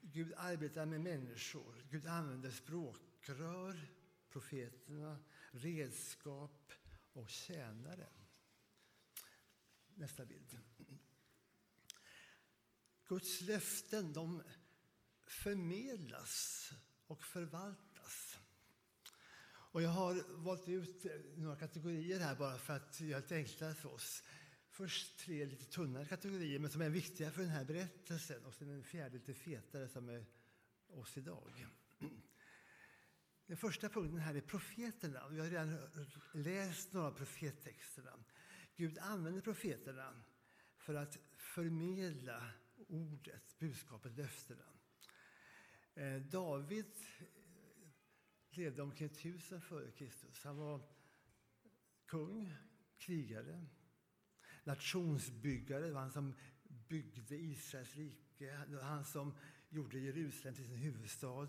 Gud 0.00 0.32
arbetar 0.36 0.86
med 0.86 1.00
människor. 1.00 1.84
Gud 1.90 2.06
använder 2.06 2.50
språkrör, 2.50 3.86
profeterna, 4.28 5.18
redskap 5.50 6.72
och 7.12 7.30
tjänare. 7.30 8.08
Nästa 9.94 10.24
bild. 10.24 10.58
Guds 13.06 13.40
löften 13.40 14.12
de 14.12 14.42
förmedlas 15.26 16.70
och 17.06 17.24
förvaltas. 17.24 18.38
Och 19.46 19.82
jag 19.82 19.90
har 19.90 20.36
valt 20.44 20.68
ut 20.68 21.06
några 21.36 21.56
kategorier 21.56 22.20
här 22.20 22.34
bara 22.34 22.58
för 22.58 22.76
att 22.76 23.00
göra 23.00 23.22
det 23.28 23.36
enklare 23.36 23.74
för 23.74 23.94
oss. 23.94 24.22
Först 24.68 25.18
tre 25.18 25.46
lite 25.46 25.64
tunnare 25.64 26.06
kategorier, 26.06 26.58
men 26.58 26.70
som 26.70 26.82
är 26.82 26.90
viktiga 26.90 27.30
för 27.30 27.42
den 27.42 27.50
här 27.50 27.64
berättelsen. 27.64 28.44
Och 28.44 28.54
sen 28.54 28.70
en 28.70 28.84
fjärde 28.84 29.14
lite 29.14 29.34
fetare 29.34 29.88
som 29.88 30.08
är 30.08 30.26
oss 30.88 31.16
idag. 31.16 31.66
Den 33.46 33.56
första 33.56 33.88
punkten 33.88 34.20
här 34.20 34.34
är 34.34 34.40
profeterna. 34.40 35.28
Vi 35.28 35.40
har 35.40 35.46
redan 35.46 35.78
läst 36.34 36.92
några 36.92 37.06
av 37.06 37.12
profettexterna. 37.12 38.24
Gud 38.76 38.98
använder 38.98 39.40
profeterna 39.40 40.22
för 40.76 40.94
att 40.94 41.18
förmedla 41.36 42.50
ordet, 42.88 43.58
budskapet, 43.58 44.16
löftena. 44.16 44.73
Eh, 45.94 46.22
David 46.22 46.92
eh, 47.18 47.26
levde 48.50 48.82
omkring 48.82 49.10
1000 49.10 49.60
före 49.60 49.90
Kristus. 49.90 50.44
Han 50.44 50.56
var 50.56 50.80
kung, 52.06 52.54
krigare, 52.98 53.66
nationsbyggare. 54.64 55.86
Det 55.86 55.92
var 55.92 56.00
han 56.00 56.12
som 56.12 56.34
byggde 56.88 57.36
Israels 57.36 57.96
rike. 57.96 58.64
Det 58.68 58.76
var 58.76 58.82
han 58.82 59.04
som 59.04 59.34
gjorde 59.68 59.98
Jerusalem 59.98 60.54
till 60.54 60.66
sin 60.66 60.76
huvudstad. 60.76 61.48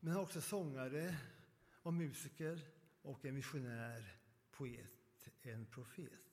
Men 0.00 0.12
han 0.12 0.14
var 0.14 0.22
också 0.22 0.40
sångare 0.40 1.16
och 1.82 1.94
musiker 1.94 2.60
och 3.02 3.24
en 3.24 3.34
missionär, 3.34 4.18
poet, 4.50 5.28
en 5.42 5.66
profet. 5.66 6.25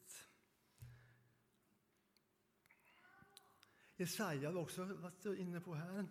Jesaja 3.96 4.52
var 4.52 4.62
också 4.62 4.86
varit 4.86 5.26
inne 5.26 5.60
på 5.60 5.76
här. 5.76 6.08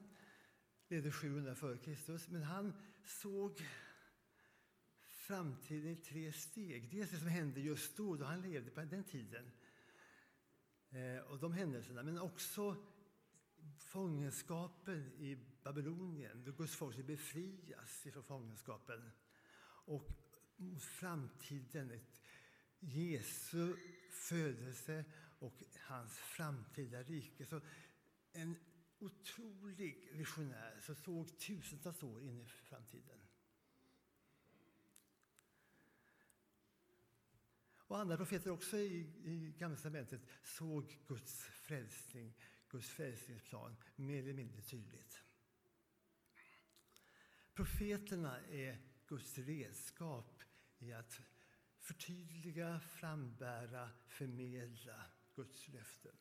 Levde 0.88 1.12
700 1.12 1.52
f.Kr. 1.52 2.32
Men 2.32 2.42
han 2.42 2.72
såg 3.04 3.62
framtiden 5.08 5.90
i 5.90 5.96
tre 5.96 6.32
steg. 6.32 6.90
Dels 6.90 7.10
det 7.10 7.16
som 7.16 7.28
hände 7.28 7.60
just 7.60 7.96
då, 7.96 8.16
då 8.16 8.24
han 8.24 8.42
levde 8.42 8.70
på 8.70 8.80
den 8.80 9.04
tiden. 9.04 9.50
Eh, 10.90 11.18
och 11.18 11.38
de 11.38 11.52
händelserna. 11.52 12.02
Men 12.02 12.18
också 12.18 12.76
fångenskapen 13.78 15.12
i 15.12 15.38
Babylonien, 15.62 16.44
då 16.44 16.52
Guds 16.52 16.76
folk 16.76 16.94
skulle 16.94 17.06
befrias 17.06 18.06
från 18.12 18.22
fångenskapen. 18.22 19.10
Och 19.84 20.08
mot 20.56 20.82
framtiden, 20.82 22.00
Jesu 22.78 23.76
födelse 24.10 25.04
och 25.42 25.62
hans 25.74 26.18
framtida 26.18 27.02
rike. 27.02 27.46
Så 27.46 27.60
en 28.32 28.56
otrolig 28.98 30.08
visionär 30.12 30.80
som 30.80 30.96
såg 30.96 31.38
tusentals 31.38 32.02
år 32.02 32.22
in 32.22 32.40
i 32.40 32.46
framtiden. 32.46 33.18
Och 37.76 37.98
andra 37.98 38.16
profeter 38.16 38.50
också 38.50 38.76
i, 38.76 38.98
i 39.24 39.54
Gamla 39.58 39.76
testamentet 39.76 40.20
såg 40.42 40.98
Guds 41.06 41.44
frälsning, 41.44 42.34
Guds 42.68 42.88
frälsningsplan 42.88 43.76
mer 43.96 44.22
eller 44.22 44.32
mindre 44.32 44.62
tydligt. 44.62 45.22
Profeterna 47.54 48.40
är 48.40 48.78
Guds 49.06 49.38
redskap 49.38 50.42
i 50.78 50.92
att 50.92 51.20
förtydliga, 51.78 52.80
frambära, 52.80 53.90
förmedla 54.06 55.11
Guds 55.34 55.68
löften. 55.68 56.16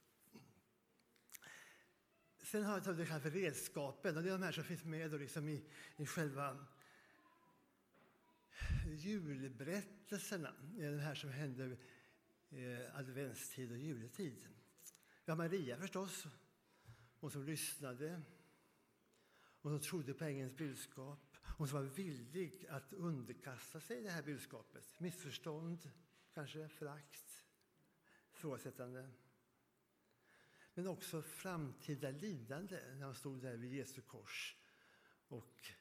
Sen 2.44 2.63
har 2.63 2.80
vi 2.80 3.03
det 3.03 3.03
här 3.03 3.20
för 3.20 3.32
redskapen. 3.32 4.18
Och 4.18 4.24
det 4.24 4.30
är 4.30 4.34
de 4.34 4.44
här 4.44 4.51
som 4.51 4.63
finns 4.63 4.84
med 4.84 5.12
då 5.12 5.18
liksom 5.18 5.50
i, 5.50 5.65
i 5.96 6.06
själva 6.06 6.65
julberättelserna. 8.86 10.53
Det 10.62 10.86
är 10.86 10.91
det 10.91 11.01
här 11.01 11.15
som 11.15 11.30
händer 11.30 11.77
eh, 12.50 12.96
adventstid 13.00 13.72
och 13.72 13.77
juletid. 13.77 14.48
Vi 15.25 15.32
har 15.32 15.38
Maria 15.38 15.77
förstås, 15.77 16.27
hon 17.20 17.32
som 17.32 17.44
lyssnade, 17.44 18.22
hon 19.62 19.72
som 19.72 19.88
trodde 19.89 20.13
på 20.13 20.25
ängelns 20.25 20.58
budskap, 20.58 21.38
hon 21.58 21.68
som 21.68 21.77
var 21.77 21.96
villig 21.96 22.65
att 22.70 22.94
underkasta 22.94 23.80
sig 23.80 24.01
det 24.01 24.10
här 24.10 24.24
budskapet. 24.24 25.00
Missförstånd, 25.00 25.91
kanske 26.34 26.70
förakt, 26.70 27.30
ifrågasättande. 28.41 29.10
Men 30.74 30.88
också 30.88 31.21
framtida 31.21 32.10
lidande 32.12 32.95
när 32.95 33.05
hon 33.05 33.15
stod 33.15 33.41
där 33.41 33.57
vid 33.57 33.74
Jesu 33.74 34.01
kors 34.01 34.57
och 35.27 35.71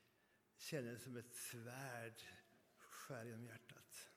kände 0.56 0.98
som 0.98 1.16
ett 1.16 1.34
svärd 1.34 2.22
skär 2.76 3.24
genom 3.24 3.46
hjärtat. 3.46 4.10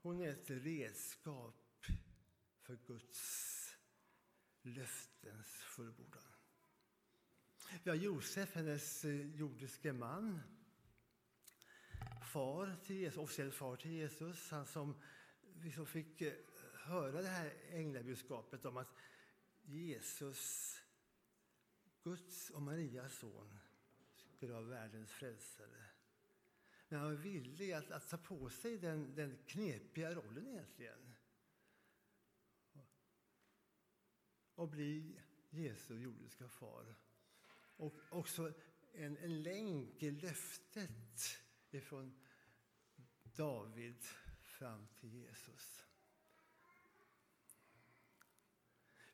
Hon 0.00 0.20
är 0.20 0.28
ett 0.28 0.50
redskap 0.50 1.86
för 2.60 2.76
Guds 2.86 3.76
löftens 4.62 5.46
fullbordan. 5.46 6.22
Vi 7.82 7.90
har 7.90 7.96
Josef, 7.96 8.54
hennes 8.54 9.04
eh, 9.04 9.36
jordiske 9.36 9.92
man. 9.92 10.40
Far 12.32 12.76
till 12.84 12.96
Jesus, 12.96 13.18
officiell 13.18 13.52
far 13.52 13.76
till 13.76 13.90
Jesus. 13.90 14.50
Han 14.50 14.66
som 14.66 14.94
liksom 15.62 15.86
fick 15.86 16.20
eh, 16.20 16.32
höra 16.82 17.22
det 17.22 17.28
här 17.28 17.54
änglabudskapet 17.70 18.64
om 18.64 18.76
att 18.76 18.94
Jesus, 19.62 20.76
Guds 22.02 22.50
och 22.50 22.62
Marias 22.62 23.18
son, 23.18 23.58
skulle 24.36 24.52
vara 24.52 24.62
världens 24.62 25.10
frälsare. 25.10 25.84
Men 26.88 27.00
han 27.00 27.08
var 27.08 27.22
villig 27.22 27.72
att, 27.72 27.90
att 27.90 28.08
ta 28.08 28.18
på 28.18 28.50
sig 28.50 28.78
den, 28.78 29.14
den 29.14 29.38
knepiga 29.46 30.14
rollen 30.14 30.46
egentligen. 30.46 31.14
Och 34.54 34.68
bli 34.68 35.20
Jesu 35.50 35.98
jordiska 35.98 36.48
far. 36.48 36.94
Och 37.76 38.00
också 38.10 38.52
en, 38.92 39.16
en 39.16 39.42
länk 39.42 40.02
i 40.02 40.10
löftet 40.10 41.40
ifrån 41.70 42.20
David 43.22 44.04
fram 44.42 44.86
till 45.00 45.14
Jesus. 45.14 45.81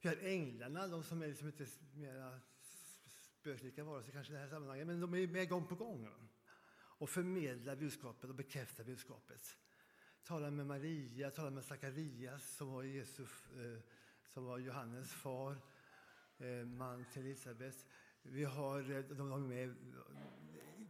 Vi 0.00 0.08
har 0.08 0.16
änglarna, 0.16 0.86
de 0.86 1.04
som 1.04 1.22
är 1.22 1.28
liksom 1.28 1.46
inte 1.46 1.66
mera 1.94 2.40
spöklika 3.40 3.84
varelser 3.84 4.12
kanske 4.12 4.32
i 4.32 4.36
det 4.36 4.42
här 4.42 4.48
sammanhanget, 4.48 4.86
men 4.86 5.00
de 5.00 5.14
är 5.14 5.26
med 5.26 5.48
gång 5.48 5.66
på 5.66 5.74
gång 5.74 6.08
och 6.98 7.10
förmedlar 7.10 7.76
budskapet 7.76 8.30
och 8.30 8.36
bekräftar 8.36 8.84
budskapet. 8.84 9.56
Talar 10.24 10.50
med 10.50 10.66
Maria, 10.66 11.30
talar 11.30 11.50
med 11.50 11.64
Sakarias 11.64 12.56
som 12.56 12.72
var, 12.72 12.84
eh, 12.84 13.78
som 14.26 14.44
var 14.44 14.58
Johannes 14.58 15.12
far, 15.12 15.56
eh, 16.38 16.66
man 16.66 17.04
till 17.12 17.22
Elisabet. 17.22 17.86
Vi 18.22 18.44
har, 18.44 18.90
eh, 18.90 19.04
de 19.04 19.28
var 19.28 19.38
med 19.38 19.68
eh, 19.68 19.74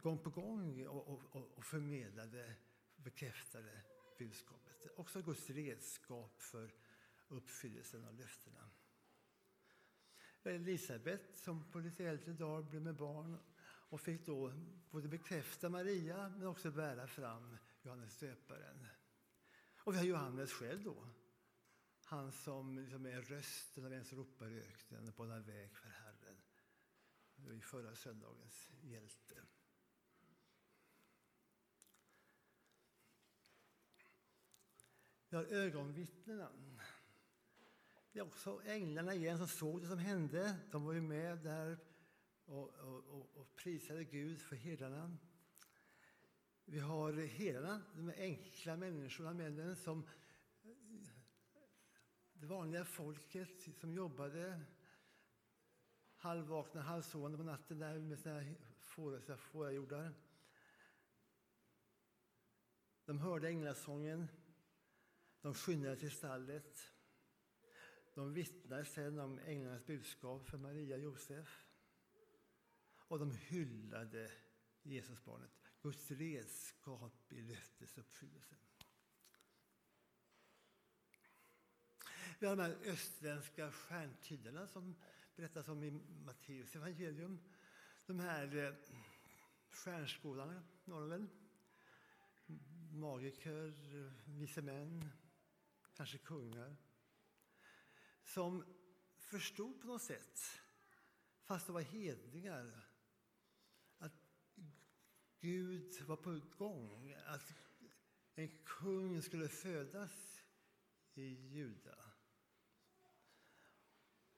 gång 0.01 0.17
på 0.17 0.29
gång 0.29 0.87
och, 0.87 1.07
och, 1.07 1.57
och 1.57 1.65
förmedlade, 1.65 2.55
bekräftade 2.95 3.81
budskapet. 4.17 4.87
Också 4.95 5.21
Guds 5.21 5.49
redskap 5.49 6.41
för 6.41 6.73
uppfyllelsen 7.27 8.05
av 8.05 8.15
löftena. 8.15 8.68
Elisabet 10.43 11.37
som 11.37 11.71
på 11.71 11.79
lite 11.79 12.05
äldre 12.05 12.33
dagar 12.33 12.69
blev 12.69 12.81
med 12.81 12.95
barn 12.95 13.37
och 13.61 14.01
fick 14.01 14.25
då 14.25 14.53
både 14.91 15.07
bekräfta 15.07 15.69
Maria 15.69 16.29
men 16.29 16.47
också 16.47 16.71
bära 16.71 17.07
fram 17.07 17.57
Johannes 17.81 18.17
döparen. 18.17 18.87
Och 19.83 19.93
vi 19.93 19.97
har 19.97 20.05
Johannes 20.05 20.51
själv 20.51 20.83
då. 20.83 21.07
Han 22.03 22.31
som 22.31 22.77
liksom 22.79 23.05
är 23.05 23.21
rösten 23.21 23.85
av 23.85 23.93
en 23.93 24.05
som 24.05 24.17
ropar 24.17 24.49
i 24.49 24.59
öknen 24.59 25.07
och 25.07 25.13
banar 25.13 25.39
väg 25.39 25.77
för 25.77 25.89
Herren. 25.89 26.41
Det 27.35 27.47
var 27.47 27.53
ju 27.53 27.61
förra 27.61 27.95
söndagens 27.95 28.69
hjälte. 28.81 29.35
Vi 35.29 35.37
har 35.37 35.45
ögonvittnena. 35.45 36.49
Det 38.11 38.19
är 38.19 38.23
också 38.23 38.61
änglarna 38.65 39.13
igen 39.13 39.37
som 39.37 39.47
såg 39.47 39.81
det 39.81 39.87
som 39.87 39.99
hände. 39.99 40.55
De 40.71 40.85
var 40.85 40.93
ju 40.93 41.01
med 41.01 41.37
där 41.37 41.77
och, 42.45 42.69
och, 42.69 43.35
och 43.35 43.55
prisade 43.55 44.03
Gud 44.03 44.41
för 44.41 44.55
herdarna. 44.55 45.17
Vi 46.65 46.79
har 46.79 47.13
herdarna, 47.13 47.81
de 47.95 48.13
enkla 48.17 48.77
människorna, 48.77 49.33
männen 49.33 49.75
som 49.75 50.07
det 52.33 52.45
vanliga 52.45 52.85
folket 52.85 53.79
som 53.79 53.93
jobbade 53.93 54.61
halvvakna, 56.15 56.81
halvsovande 56.81 57.37
på 57.37 57.43
natten 57.43 57.79
där 57.79 57.99
med 57.99 58.19
sina 58.19 59.37
fårahjordar. 59.37 60.13
De 63.05 63.19
hörde 63.19 63.47
änglasången, 63.47 64.27
de 65.41 65.53
skyndade 65.53 65.95
till 65.95 66.11
stallet. 66.11 66.93
De 68.19 68.33
vittnade 68.33 68.85
sen 68.85 69.19
om 69.19 69.39
änglarnas 69.39 69.85
budskap 69.85 70.49
för 70.49 70.57
Maria 70.57 70.95
och 70.95 71.01
Josef. 71.01 71.65
Och 73.07 73.19
de 73.19 73.31
hyllade 73.31 74.31
Jesusbarnet, 74.81 75.51
Guds 75.81 76.11
redskap 76.11 77.31
i 77.33 77.41
löftesuppfyllelsen. 77.41 78.57
Vi 82.39 82.47
har 82.47 82.55
de 82.55 82.61
här 82.61 82.77
östländska 82.85 83.71
stjärntiderna 83.71 84.67
som 84.67 84.95
berättas 85.35 85.67
om 85.67 85.83
i 85.83 85.91
Matteus 86.25 86.75
evangelium. 86.75 87.39
De 88.05 88.19
här 88.19 88.55
eh, 88.55 88.73
stjärnskådarna, 89.69 90.63
väl? 90.85 91.27
Magiker, 92.91 93.73
vise 94.25 94.61
män, 94.61 95.09
kanske 95.93 96.17
kungar. 96.17 96.75
Som 98.29 98.63
förstod 99.17 99.81
på 99.81 99.87
något 99.87 100.01
sätt, 100.01 100.39
fast 101.43 101.67
de 101.67 101.73
var 101.73 101.81
hedningar, 101.81 102.87
att 103.97 104.13
Gud 105.39 106.01
var 106.01 106.15
på 106.15 106.41
gång, 106.57 107.13
att 107.25 107.53
en 108.35 108.63
kung 108.65 109.21
skulle 109.21 109.49
födas 109.49 110.43
i 111.13 111.23
Juda. 111.23 111.95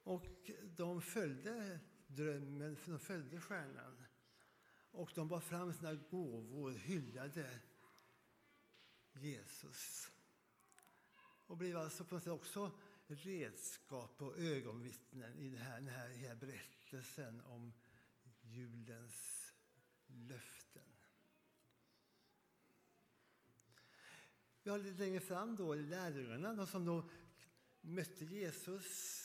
Och 0.04 0.52
de 0.64 1.02
följde 1.02 1.80
drömmen, 2.08 2.78
de 2.86 3.00
följde 3.00 3.42
stjärnan. 3.42 4.04
Och 4.92 5.12
de 5.16 5.28
bar 5.28 5.40
fram 5.40 5.74
sina 5.74 5.94
gåvor, 5.94 6.72
hyllade 6.72 7.60
Jesus. 9.14 10.12
Och 11.46 11.58
blev 11.58 11.78
alltså 11.78 12.06
på 12.06 12.16
något 12.16 12.24
sätt 12.24 12.34
också 12.34 12.72
redskap 13.12 14.22
och 14.22 14.38
ögonvittnen 14.38 15.38
i 15.40 15.50
den 15.50 15.62
här, 15.62 15.76
den 15.76 15.90
här, 15.90 16.10
den 16.10 16.18
här 16.18 16.36
berättelsen 16.36 17.42
om 17.42 17.74
julens 18.42 19.54
löften. 20.08 20.84
Vi 24.64 24.70
har 24.70 24.80
lite 24.80 25.00
längre 25.00 25.20
fram 25.20 25.56
då 25.56 25.74
lärjungarna, 25.76 26.54
de 26.54 26.68
som 26.68 26.86
då 26.86 27.10
mötte 27.82 28.26
Jesus 28.26 29.22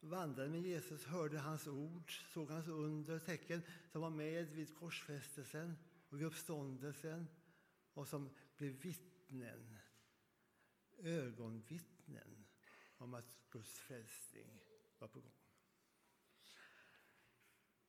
vandrade 0.00 0.48
med 0.48 0.62
Jesus, 0.62 1.04
hörde 1.04 1.38
hans 1.38 1.66
ord, 1.66 2.12
såg 2.32 2.50
hans 2.50 2.68
under 2.68 3.16
och 3.16 3.24
tecken 3.24 3.62
som 3.92 4.00
var 4.00 4.10
med 4.10 4.48
vid 4.48 4.74
korsfästelsen 4.74 5.76
och 6.08 6.20
vid 6.20 6.26
uppståndelsen 6.26 7.26
och 7.94 8.08
som 8.08 8.30
blev 8.56 8.72
vittnen, 8.72 9.76
ögonvittnen 10.98 12.39
om 13.00 13.14
att 13.14 13.38
Guds 13.50 13.78
frälsning 13.78 14.60
var 14.98 15.08
på 15.08 15.20
gång. 15.20 15.32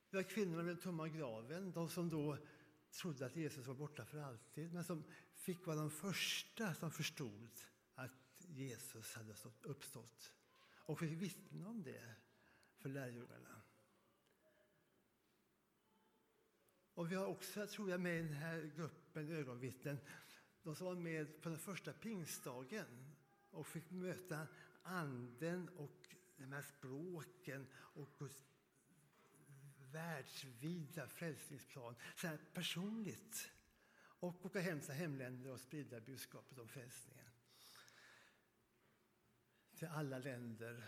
Det 0.10 0.18
var 0.18 0.24
kvinnorna 0.24 0.64
vid 0.64 0.76
den 0.76 0.84
tomma 0.84 1.08
graven, 1.10 1.72
de 1.72 1.90
som 1.90 2.10
då 2.10 2.38
trodde 3.02 3.26
att 3.26 3.36
Jesus 3.36 3.68
var 3.68 3.76
borta 3.76 4.06
för 4.06 4.18
alltid 4.18 4.74
men 4.74 4.84
som 4.84 5.04
fick 5.34 5.66
vara 5.66 5.78
de 5.78 5.92
första 5.92 6.74
som 6.74 6.92
förstod 6.92 7.50
att 7.96 8.46
Jesus 8.48 9.14
hade 9.16 9.36
uppstått 9.62 10.34
och 10.64 11.00
fick 11.00 11.12
vittna 11.12 11.70
om 11.70 11.84
det 11.84 12.16
för 12.78 12.90
lärjungarna. 12.90 13.62
Och 16.94 17.12
vi 17.12 17.16
har 17.16 17.26
också, 17.26 17.68
tror 17.68 17.90
jag, 17.90 18.02
med 18.02 18.20
i 18.20 18.24
den 18.24 18.34
här 18.34 18.72
gruppen 18.76 19.32
ögonvittnen 19.32 19.98
de 20.64 20.76
som 20.76 20.88
var 20.88 20.96
med 20.96 21.42
på 21.42 21.50
den 21.50 21.58
första 21.58 21.94
pingstdagen 21.94 23.16
och 23.50 23.68
fick 23.68 23.92
möta 23.92 24.48
anden 24.84 25.70
och 25.70 26.16
de 26.38 26.52
här 26.54 26.62
språken 26.62 27.68
och 27.74 28.10
Guds 28.18 28.44
världsvida 29.92 31.08
frälsningsplan 31.08 31.96
så 32.16 32.28
här 32.28 32.40
personligt. 32.54 33.52
Och 34.22 34.46
åka 34.46 34.60
hem 34.60 34.82
till 34.82 34.94
hemländer 34.94 35.52
och 35.52 35.60
sprida 35.60 36.00
budskapet 36.00 36.58
om 36.58 36.68
frälsningen. 36.68 37.32
Till 39.76 39.88
alla 39.88 40.18
länder 40.18 40.84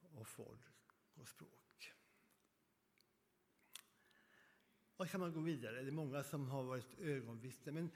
och 0.00 0.28
folk 0.28 0.66
och 1.14 1.28
språk. 1.28 1.94
Och 4.96 5.08
kan 5.08 5.20
man 5.20 5.32
gå 5.32 5.40
vidare. 5.40 5.82
Det 5.82 5.88
är 5.88 5.92
många 5.92 6.24
som 6.24 6.48
har 6.48 6.62
varit 6.62 6.98
ögonvittnen. 6.98 7.74
Men 7.74 7.90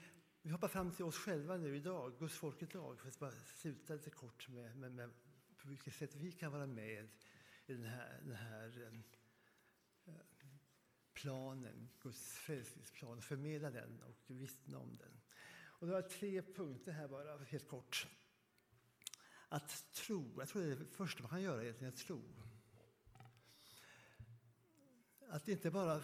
vi 0.49 0.53
hoppar 0.53 0.67
fram 0.67 0.91
till 0.91 1.05
oss 1.05 1.17
själva 1.17 1.57
nu 1.57 1.75
idag, 1.75 2.19
Guds 2.19 2.35
folk 2.35 2.61
idag, 2.61 2.99
för 2.99 3.07
att 3.07 3.19
bara 3.19 3.31
sluta 3.31 3.93
lite 3.93 4.09
kort 4.09 4.49
med, 4.49 4.77
med, 4.77 4.91
med 4.91 5.09
på 5.57 5.67
vilket 5.67 5.95
sätt 5.95 6.15
vi 6.15 6.31
kan 6.31 6.51
vara 6.51 6.67
med 6.67 7.09
i 7.65 7.73
den 7.73 7.83
här, 7.83 8.21
den 8.23 8.35
här 8.35 8.91
eh, 10.05 10.13
planen, 11.13 11.89
Guds 12.01 12.33
frälsningsplan, 12.33 13.21
förmedla 13.21 13.71
den 13.71 14.01
och 14.03 14.23
vittna 14.27 14.77
om 14.77 14.97
den. 14.97 15.21
Och 15.65 15.87
det 15.87 15.93
var 15.93 16.01
tre 16.01 16.41
punkter 16.41 16.91
här 16.91 17.07
bara, 17.07 17.37
helt 17.37 17.67
kort. 17.67 18.07
Att 19.49 19.93
tro, 19.93 20.35
jag 20.37 20.49
tror 20.49 20.61
det 20.61 20.71
är 20.71 20.75
det 20.75 20.85
första 20.85 21.21
man 21.21 21.29
kan 21.29 21.41
göra 21.41 21.63
egentligen, 21.63 21.93
att 21.93 21.99
tro. 21.99 22.21
Att 25.27 25.47
inte 25.47 25.71
bara 25.71 26.01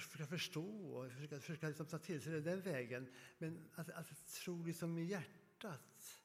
försöka 0.00 0.26
förstå 0.26 0.94
och 0.94 1.12
försöka, 1.12 1.40
försöka 1.40 1.68
liksom 1.68 1.86
ta 1.86 1.98
till 1.98 2.22
sig 2.22 2.32
det 2.32 2.40
den 2.40 2.60
vägen, 2.60 3.08
men 3.38 3.70
att, 3.74 3.90
att 3.90 4.26
tro 4.26 4.64
liksom 4.64 4.98
i 4.98 5.04
hjärtat. 5.04 6.22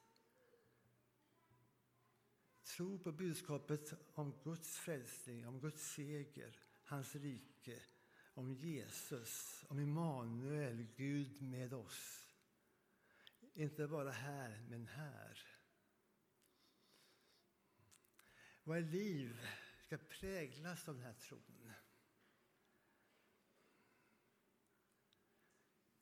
Tro 2.62 2.98
på 2.98 3.12
budskapet 3.12 3.92
om 4.14 4.34
Guds 4.44 4.78
frälsning, 4.78 5.46
om 5.46 5.60
Guds 5.60 5.92
seger, 5.92 6.56
hans 6.84 7.14
rike, 7.14 7.80
om 8.34 8.52
Jesus, 8.52 9.64
om 9.68 9.80
Immanuel, 9.80 10.86
Gud 10.96 11.42
med 11.42 11.74
oss. 11.74 12.24
Inte 13.54 13.86
bara 13.86 14.10
här, 14.10 14.66
men 14.70 14.86
här. 14.86 15.42
Våra 18.62 18.80
liv 18.80 19.40
ska 19.86 19.98
präglas 19.98 20.88
av 20.88 20.94
den 20.94 21.04
här 21.04 21.14
tron. 21.14 21.57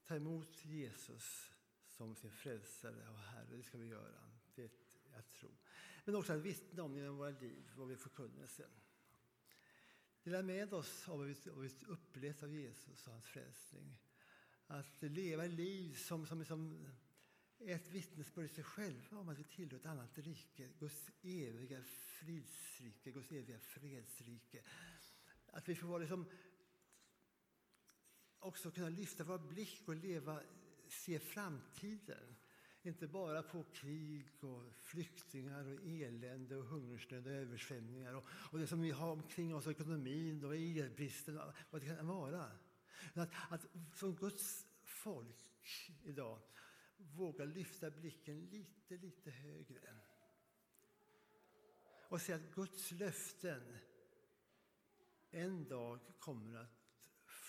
Ta 0.07 0.17
emot 0.17 0.65
Jesus 0.65 1.51
som 1.89 2.15
sin 2.15 2.31
frälsare 2.31 3.09
och 3.09 3.19
Herre, 3.19 3.57
det 3.57 3.63
ska 3.63 3.79
vi 3.79 3.87
göra. 3.87 4.31
Det 4.55 4.63
är 4.63 4.71
att 5.19 5.31
tro. 5.31 5.51
Men 6.05 6.15
också 6.15 6.33
att 6.33 6.43
vittna 6.43 6.83
om 6.83 6.97
genom 6.97 7.17
våra 7.17 7.31
liv, 7.31 7.71
vad 7.77 7.89
vi 7.89 7.97
förkunnar 7.97 8.47
sen. 8.47 8.71
Dela 10.23 10.43
med 10.43 10.75
oss 10.75 11.09
av 11.09 11.19
vad 11.19 11.27
vi 11.61 11.71
upplevt 11.87 12.43
av 12.43 12.53
Jesus 12.53 13.07
och 13.07 13.13
hans 13.13 13.27
frälsning. 13.27 13.99
Att 14.67 15.03
leva 15.03 15.45
liv 15.47 15.95
som, 15.95 16.27
som, 16.27 16.39
liksom 16.39 16.87
som 17.59 17.69
ett 17.69 17.89
vittnesbörd 17.89 18.45
i 18.45 18.49
sig 18.49 18.65
själva 18.65 19.19
om 19.19 19.29
att 19.29 19.39
vi 19.39 19.45
tillhör 19.45 19.79
ett 19.79 19.87
annat 19.87 20.19
rike, 20.19 20.69
Guds 20.79 21.11
eviga 21.23 21.83
fridsrike, 21.83 23.11
Guds 23.11 23.33
eviga 23.33 23.59
fredsrike. 23.59 24.63
Att 25.47 25.69
vi 25.69 25.75
får 25.75 25.87
vara 25.87 25.99
liksom, 25.99 26.31
också 28.47 28.71
kunna 28.71 28.89
lyfta 28.89 29.25
vår 29.25 29.39
blick 29.39 29.83
och 29.89 29.97
leva, 29.97 30.41
se 30.89 31.19
framtiden. 31.19 32.37
Inte 32.83 33.07
bara 33.07 33.43
på 33.43 33.65
krig 33.73 34.27
och 34.41 34.63
flyktingar 34.75 35.65
och 35.65 35.81
elände 35.85 36.57
och 36.57 36.65
hungersnöd 36.65 37.27
och 37.27 37.33
översvämningar 37.33 38.15
och, 38.15 38.25
och 38.29 38.59
det 38.59 38.67
som 38.67 38.83
vi 38.83 38.91
har 38.91 39.13
omkring 39.13 39.55
oss, 39.55 39.67
ekonomin 39.67 40.45
och 40.45 40.57
elbristen 40.57 41.39
och 41.39 41.53
vad 41.71 41.83
det 41.83 41.97
kan 41.97 42.07
vara. 42.07 42.51
Att, 43.15 43.31
att 43.51 43.67
som 43.95 44.15
Guds 44.15 44.67
folk 44.85 45.47
idag 46.05 46.39
våga 46.97 47.45
lyfta 47.45 47.91
blicken 47.91 48.47
lite, 48.47 48.97
lite 48.97 49.31
högre. 49.31 49.97
Och 52.09 52.21
se 52.21 52.33
att 52.33 52.55
Guds 52.55 52.91
löften 52.91 53.79
en 55.31 55.69
dag 55.69 56.01
kommer 56.19 56.61
att 56.61 56.86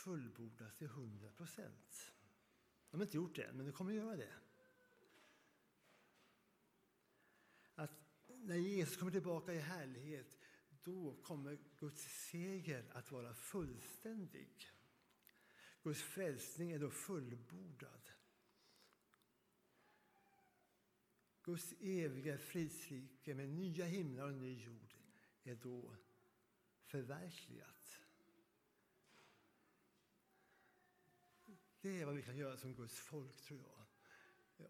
fullbordas 0.07 0.75
till 0.75 0.87
hundra 0.87 1.31
procent. 1.31 2.13
De 2.89 2.97
har 2.97 3.05
inte 3.05 3.17
gjort 3.17 3.35
det 3.35 3.43
än, 3.43 3.57
men 3.57 3.65
de 3.65 3.71
kommer 3.71 3.91
att 3.91 3.97
göra 3.97 4.15
det. 4.15 4.33
Att 7.75 7.91
när 8.27 8.55
Jesus 8.55 8.97
kommer 8.97 9.11
tillbaka 9.11 9.53
i 9.53 9.59
härlighet, 9.59 10.39
då 10.83 11.15
kommer 11.23 11.57
Guds 11.77 12.03
seger 12.03 12.91
att 12.93 13.11
vara 13.11 13.33
fullständig. 13.33 14.71
Guds 15.83 16.01
frälsning 16.01 16.71
är 16.71 16.79
då 16.79 16.89
fullbordad. 16.89 18.09
Guds 21.43 21.73
eviga 21.79 22.37
fridsrike 22.37 23.35
med 23.35 23.49
nya 23.49 23.85
himlar 23.85 24.25
och 24.25 24.33
ny 24.33 24.63
jord 24.63 24.93
är 25.43 25.55
då 25.55 25.95
förverkligat. 26.85 28.06
Det 31.81 32.01
är 32.01 32.05
vad 32.05 32.15
vi 32.15 32.21
kan 32.21 32.37
göra 32.37 32.57
som 32.57 32.75
Guds 32.75 32.99
folk, 32.99 33.41
tror 33.41 33.61
jag. 33.61 33.87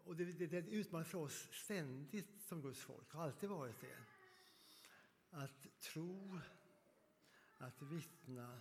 Och 0.04 0.16
det, 0.16 0.24
det, 0.24 0.46
det 0.46 0.56
är 0.56 0.62
en 0.62 0.68
utmaning 0.68 1.04
för 1.04 1.18
oss 1.18 1.48
ständigt 1.52 2.42
som 2.42 2.62
Guds 2.62 2.80
folk, 2.80 3.12
har 3.12 3.22
alltid 3.22 3.48
varit 3.48 3.80
det. 3.80 3.96
Att 5.30 5.80
tro, 5.80 6.40
att 7.58 7.82
vittna, 7.82 8.60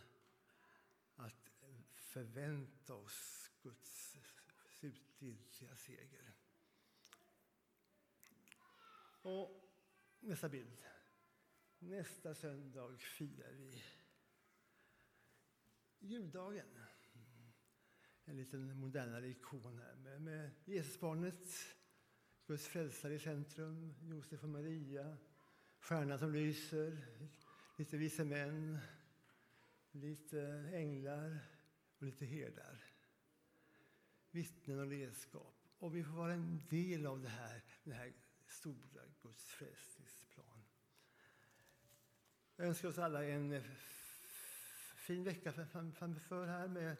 att 1.15 1.51
förvänta 1.93 2.93
oss 2.93 3.51
Guds 3.61 4.17
slutgiltiga 4.69 5.75
seger. 5.75 6.33
Och 9.21 9.69
nästa 10.19 10.49
bild. 10.49 10.77
Nästa 11.79 12.35
söndag 12.35 12.97
firar 12.97 13.51
vi 13.51 13.83
juldagen. 15.99 16.83
En 18.29 18.35
liten 18.35 18.79
modernare 18.79 19.27
ikon 19.27 19.79
här 19.79 19.95
med, 19.95 20.21
med 20.21 20.51
Jesusbarnet, 20.65 21.75
Guds 22.47 22.67
frälsare 22.67 23.13
i 23.13 23.19
centrum, 23.19 23.95
Josef 24.01 24.43
och 24.43 24.49
Maria, 24.49 25.17
stjärnan 25.79 26.19
som 26.19 26.33
lyser, 26.33 27.07
lite 27.77 27.97
vise 27.97 28.25
män, 28.25 28.79
lite 29.91 30.41
änglar 30.73 31.39
och 31.97 32.03
lite 32.03 32.25
herdar. 32.25 32.83
Vittnen 34.31 34.79
och 34.79 34.89
redskap. 34.89 35.55
Och 35.79 35.95
vi 35.95 36.03
får 36.03 36.13
vara 36.13 36.33
en 36.33 36.67
del 36.69 37.05
av 37.05 37.21
det 37.21 37.29
här, 37.29 37.63
den 37.83 37.93
här 37.93 38.13
stora 38.47 39.01
Guds 39.21 39.43
frälsningsplan. 39.43 40.63
Jag 42.55 42.67
önskar 42.67 42.89
oss 42.89 42.97
alla 42.97 43.25
en 43.25 43.51
eh, 43.51 43.63
fin 44.95 45.23
vecka 45.23 45.53
framför 45.93 46.47
här 46.47 46.67
med 46.67 46.97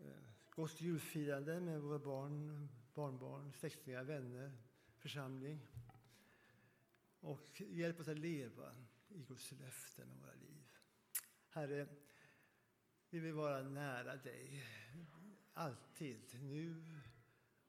Eh, 0.00 0.22
gott 0.50 0.80
julfirande 0.80 1.60
med 1.60 1.80
våra 1.80 1.98
barn, 1.98 2.68
barnbarn, 2.94 3.52
släktingar, 3.52 4.04
vänner, 4.04 4.52
församling. 4.98 5.66
Och 7.20 7.60
hjälp 7.60 8.00
oss 8.00 8.08
att 8.08 8.18
leva 8.18 8.74
i 9.08 9.22
Guds 9.22 9.52
löften 9.52 10.08
med 10.08 10.18
våra 10.18 10.34
liv. 10.34 10.72
Herre, 11.48 11.88
vi 13.10 13.18
vill 13.18 13.32
vara 13.32 13.62
nära 13.62 14.16
dig, 14.16 14.64
alltid, 15.52 16.42
nu 16.42 16.84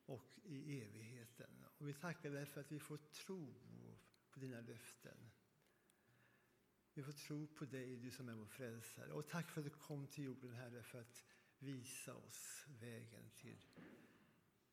och 0.06 0.40
i 0.44 0.82
evigheten. 0.82 1.66
Och 1.78 1.88
vi 1.88 1.94
tackar 1.94 2.30
dig 2.32 2.46
för 2.46 2.62
att 2.62 2.72
vi 2.72 2.80
får 2.80 2.98
tro 2.98 3.54
på 4.32 4.40
dina 4.40 4.62
löften. 4.62 5.32
Vi 6.94 7.04
får 7.04 7.12
tro 7.12 7.48
på 7.48 7.66
dig, 7.66 7.98
du 7.98 8.12
som 8.12 8.30
är 8.30 8.34
vår 8.34 8.46
frälsare. 8.46 9.14
Och 9.14 9.28
tack 9.28 9.50
för 9.50 9.62
att 9.62 9.66
du 9.66 9.70
kom 9.70 10.08
till 10.08 10.24
jorden, 10.24 10.54
Herre, 10.54 10.84
för 10.84 11.02
att 11.02 11.24
visa 11.62 12.14
oss 12.16 12.66
vägen 12.68 13.30
till 13.36 13.66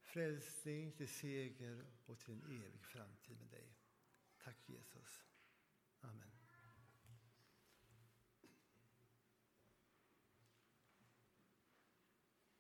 frälsning, 0.01 0.93
till 0.93 1.09
seger 1.09 1.87
och 2.07 2.19
till 2.19 2.35
en 2.35 2.43
evig 2.43 2.85
framtid 2.85 3.39
med 3.39 3.49
dig. 3.49 3.75
Tack 4.39 4.69
Jesus. 4.69 5.25
Amen. 6.01 6.28